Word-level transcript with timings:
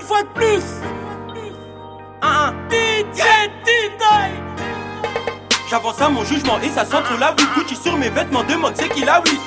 fois 0.00 0.22
de 0.22 0.28
plus. 0.28 0.62
Un 2.22 2.52
DJ 2.70 3.22
J'avance 5.70 6.00
à 6.00 6.08
mon 6.08 6.24
jugement 6.24 6.58
et 6.60 6.70
ça 6.70 6.82
sent 6.82 7.02
trop 7.04 7.18
la 7.18 7.30
weed 7.32 7.46
Gucci 7.54 7.76
sur 7.76 7.94
mes 7.96 8.08
vêtements, 8.08 8.42
demande 8.42 8.72
c'est 8.74 8.88
qui 8.88 9.04
la 9.04 9.20
whiz 9.20 9.38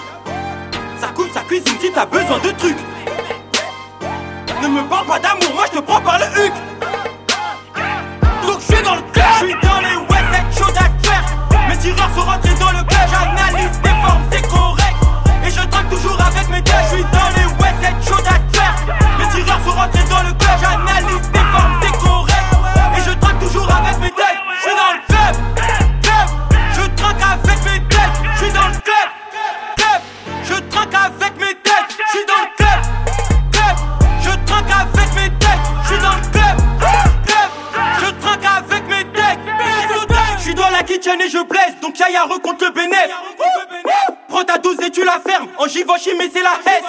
Ça 1.00 1.07
coupe, 1.07 1.32
ça 1.34 1.42
cuisine 1.42 1.74
si 1.79 1.92
t'as 1.92 2.06
besoin 2.06 2.38
de 2.38 2.52
trucs. 2.52 2.78
Ne 4.61 4.68
me 4.68 4.88
parle 4.88 5.07
pas 5.07 5.18
d'amour, 5.18 5.61
et 41.20 41.30
je 41.30 41.44
blesse, 41.44 41.75
donc 41.81 41.97
Yaya 42.00 42.23
recompte 42.23 42.61
le 42.61 42.70
bénéfice. 42.70 43.11
Prends 44.28 44.44
ta 44.44 44.58
dose 44.58 44.78
et 44.86 44.92
tu 44.92 45.04
la 45.04 45.20
fermes, 45.20 45.48
en 45.58 45.67
Givenchy 45.67 46.12
mais 46.17 46.30
c'est 46.34 46.42
la 46.42 46.54
S. 46.66 46.84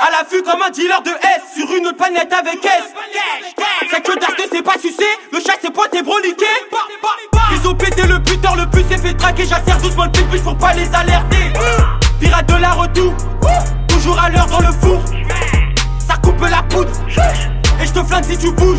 À 0.00 0.10
l'affût 0.10 0.42
comme 0.42 0.62
un 0.62 0.70
dealer 0.70 1.02
de 1.02 1.10
S, 1.10 1.42
sur 1.56 1.74
une 1.74 1.86
autre 1.86 1.96
planète 1.96 2.32
avec 2.32 2.64
S. 2.64 2.92
Cette 3.90 4.06
chose 4.06 4.16
ne 4.16 4.56
s'est 4.56 4.62
pas 4.62 4.78
sucé, 4.78 5.04
le 5.32 5.40
chat 5.40 5.60
s'est 5.60 5.70
pointé 5.70 6.02
broliqué. 6.02 6.46
Ils 7.52 7.68
ont 7.68 7.74
pété 7.74 8.02
le 8.02 8.18
buteur, 8.18 8.56
le 8.56 8.66
bus 8.66 8.84
s'est 8.88 8.98
fait 8.98 9.14
traquer. 9.14 9.44
J'assère 9.46 9.78
doucement 9.78 10.04
le 10.04 10.10
pitbull 10.10 10.40
pour 10.40 10.56
pas 10.56 10.72
les 10.74 10.88
alerter. 10.94 11.52
Pirate 12.20 12.46
de 12.46 12.56
la 12.56 12.72
retour, 12.72 13.12
toujours 13.88 14.18
à 14.20 14.28
l'heure 14.30 14.46
dans 14.46 14.60
le 14.60 14.72
four. 14.72 15.00
Ça 15.98 16.16
coupe 16.22 16.40
la 16.40 16.62
poudre, 16.62 16.92
et 17.80 17.86
je 17.86 17.92
te 17.92 18.02
flingue 18.04 18.24
si 18.24 18.38
tu 18.38 18.50
bouges. 18.52 18.78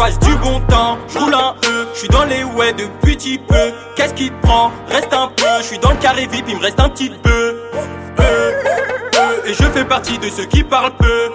J'passe 0.00 0.18
du 0.20 0.34
bon 0.36 0.60
temps, 0.60 0.96
j'roule 1.12 1.34
un 1.34 1.54
E, 1.68 1.86
j'suis 1.94 2.08
dans 2.08 2.24
les 2.24 2.42
ouais 2.42 2.72
depuis 2.72 3.16
petit 3.16 3.38
peu. 3.38 3.70
Qu'est-ce 3.96 4.14
qui 4.14 4.30
te 4.30 4.46
prend? 4.46 4.72
Reste 4.88 5.12
un 5.12 5.28
peu, 5.36 5.44
j'suis 5.60 5.78
dans 5.78 5.90
le 5.90 5.96
carré 5.96 6.26
VIP, 6.26 6.46
il 6.48 6.56
me 6.56 6.62
reste 6.62 6.80
un 6.80 6.88
petit 6.88 7.10
peu. 7.10 7.28
Euh, 7.28 8.22
euh, 8.22 9.44
et 9.44 9.52
je 9.52 9.62
fais 9.62 9.84
partie 9.84 10.16
de 10.16 10.30
ceux 10.30 10.46
qui 10.46 10.64
parlent 10.64 10.96
peu. 10.98 11.30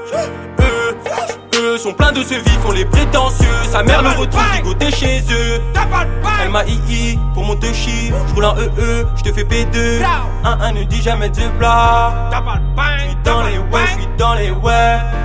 Eux 1.60 1.78
sont 1.78 1.94
pleins 1.94 2.12
de 2.12 2.24
ce 2.24 2.34
vif, 2.34 2.58
on 2.68 2.72
les 2.72 2.86
prétentieux. 2.86 3.46
Sa 3.72 3.84
mère 3.84 4.02
le 4.02 4.10
retrouve 4.10 4.42
ligoté 4.56 4.90
chez 4.90 5.22
eux. 5.32 5.62
Elle 6.42 6.50
m'a 6.50 6.66
II 6.66 7.20
pour 7.36 7.44
mon 7.44 7.56
touchy. 7.56 8.12
J'roule 8.30 8.46
un 8.46 8.56
EE, 8.56 9.06
j'te 9.16 9.32
fais 9.32 9.44
P2. 9.44 10.04
Un 10.44 10.60
1 10.60 10.72
ne 10.72 10.84
dit 10.86 11.04
jamais 11.04 11.30
de 11.30 11.48
blas. 11.60 12.32
J'suis 12.98 13.16
dans 13.24 13.44
les 13.44 13.60
ouais, 13.60 13.86
j'suis 13.92 14.08
dans 14.18 14.34
les 14.34 14.50
ouais. 14.50 15.25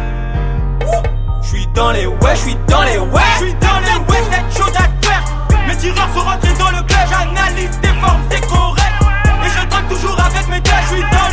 J'suis 1.42 1.66
dans 1.74 1.90
les 1.92 2.06
ouais, 2.06 2.36
j'suis 2.36 2.56
dans 2.68 2.82
les 2.82 2.98
ouais. 2.98 3.22
J'suis 3.38 3.54
dans 3.54 3.80
les 3.80 4.12
ouais, 4.12 4.22
cette 4.30 4.58
chose 4.58 4.74
à 4.76 5.06
faire. 5.06 5.24
Mes 5.66 5.76
tireurs 5.76 6.08
sont 6.14 6.20
rentrés 6.20 6.52
dans 6.58 6.70
le 6.70 6.82
club, 6.82 7.00
j'analyse 7.10 7.78
des 7.80 7.88
formes, 8.00 8.22
c'est 8.30 8.46
correct. 8.46 8.94
Et 9.44 9.48
je 9.48 9.66
traque 9.68 9.88
toujours 9.88 10.18
avec 10.20 10.48
mes 10.48 10.60
deux, 10.60 10.70
j'suis 10.88 11.02
dans 11.02 11.29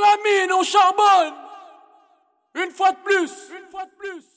dans 0.00 0.06
la 0.06 0.16
mine, 0.22 0.52
on 0.52 0.62
charbonne. 0.62 1.34
Une 2.54 2.70
fois 2.70 2.92
de 2.92 2.98
plus. 2.98 3.30
Une 3.50 3.70
fois 3.70 3.84
de 3.84 3.90
plus 3.98 4.35